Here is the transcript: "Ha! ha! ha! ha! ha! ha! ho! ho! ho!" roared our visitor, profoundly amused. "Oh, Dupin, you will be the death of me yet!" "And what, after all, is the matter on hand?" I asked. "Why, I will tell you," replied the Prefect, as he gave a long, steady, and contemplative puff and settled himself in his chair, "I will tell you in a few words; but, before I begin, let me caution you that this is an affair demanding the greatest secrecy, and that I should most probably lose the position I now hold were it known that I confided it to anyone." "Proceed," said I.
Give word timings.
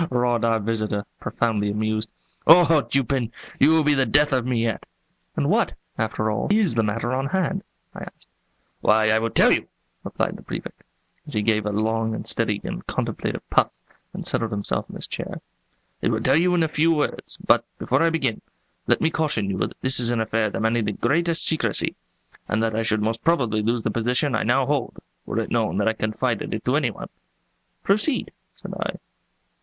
"Ha! 0.01 0.07
ha! 0.09 0.13
ha! 0.13 0.19
ha! 0.19 0.23
ha! 0.31 0.31
ha! 0.31 0.31
ho! 0.31 0.31
ho! 0.31 0.33
ho!" 0.33 0.49
roared 0.49 0.53
our 0.55 0.59
visitor, 0.59 1.05
profoundly 1.19 1.69
amused. 1.69 2.09
"Oh, 2.47 2.81
Dupin, 2.89 3.31
you 3.59 3.69
will 3.69 3.83
be 3.83 3.93
the 3.93 4.07
death 4.07 4.33
of 4.33 4.47
me 4.47 4.63
yet!" 4.63 4.83
"And 5.35 5.47
what, 5.47 5.73
after 5.95 6.31
all, 6.31 6.47
is 6.49 6.73
the 6.73 6.81
matter 6.81 7.13
on 7.13 7.27
hand?" 7.27 7.61
I 7.93 8.05
asked. 8.05 8.27
"Why, 8.79 9.09
I 9.09 9.19
will 9.19 9.29
tell 9.29 9.51
you," 9.53 9.67
replied 10.03 10.37
the 10.37 10.41
Prefect, 10.41 10.81
as 11.27 11.35
he 11.35 11.43
gave 11.43 11.67
a 11.67 11.71
long, 11.71 12.25
steady, 12.25 12.59
and 12.63 12.83
contemplative 12.87 13.47
puff 13.51 13.69
and 14.11 14.25
settled 14.25 14.49
himself 14.49 14.89
in 14.89 14.95
his 14.95 15.05
chair, 15.05 15.39
"I 16.03 16.09
will 16.09 16.19
tell 16.21 16.35
you 16.41 16.55
in 16.55 16.63
a 16.63 16.67
few 16.67 16.91
words; 16.91 17.37
but, 17.37 17.63
before 17.77 18.01
I 18.01 18.09
begin, 18.09 18.41
let 18.87 19.01
me 19.01 19.11
caution 19.11 19.51
you 19.51 19.57
that 19.59 19.79
this 19.81 19.99
is 19.99 20.09
an 20.09 20.19
affair 20.19 20.49
demanding 20.49 20.85
the 20.85 20.93
greatest 20.93 21.45
secrecy, 21.45 21.95
and 22.47 22.63
that 22.63 22.75
I 22.75 22.81
should 22.81 23.03
most 23.03 23.23
probably 23.23 23.61
lose 23.61 23.83
the 23.83 23.91
position 23.91 24.33
I 24.33 24.41
now 24.41 24.65
hold 24.65 24.97
were 25.27 25.37
it 25.37 25.51
known 25.51 25.77
that 25.77 25.87
I 25.87 25.93
confided 25.93 26.55
it 26.55 26.65
to 26.65 26.75
anyone." 26.75 27.09
"Proceed," 27.83 28.31
said 28.55 28.73
I. 28.73 28.95